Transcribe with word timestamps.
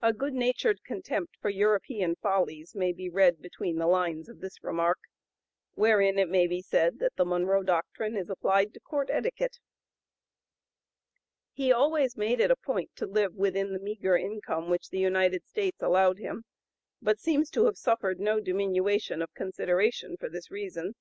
A 0.00 0.14
good 0.14 0.32
natured 0.32 0.82
contempt 0.84 1.36
for 1.38 1.50
European 1.50 2.14
follies 2.16 2.74
may 2.74 2.94
be 2.94 3.10
read 3.10 3.42
between 3.42 3.76
the 3.76 3.86
lines 3.86 4.30
of 4.30 4.40
this 4.40 4.64
remark; 4.64 4.98
wherein 5.74 6.18
it 6.18 6.30
may 6.30 6.46
be 6.46 6.62
said 6.62 6.98
that 7.00 7.16
the 7.16 7.26
Monroe 7.26 7.62
Doctrine 7.62 8.16
is 8.16 8.30
applied 8.30 8.72
to 8.72 8.80
court 8.80 9.10
etiquette. 9.12 9.58
He 11.52 11.70
always 11.70 12.16
made 12.16 12.40
it 12.40 12.50
a 12.50 12.56
point 12.56 12.96
to 12.96 13.06
live 13.06 13.34
within 13.34 13.74
the 13.74 13.80
meagre 13.80 14.16
income 14.16 14.70
which 14.70 14.88
the 14.88 14.98
United 14.98 15.44
States 15.46 15.82
allowed 15.82 16.16
him, 16.16 16.44
but 17.02 17.20
seems 17.20 17.50
to 17.50 17.66
have 17.66 17.76
suffered 17.76 18.18
no 18.20 18.40
diminution 18.40 19.20
of 19.20 19.34
consideration 19.34 20.16
for 20.18 20.30
this 20.30 20.50
reason. 20.50 20.94